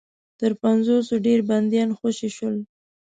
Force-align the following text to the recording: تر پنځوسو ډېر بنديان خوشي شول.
تر 0.39 0.51
پنځوسو 0.63 1.13
ډېر 1.25 1.39
بنديان 1.49 1.89
خوشي 1.97 2.29
شول. 2.37 2.55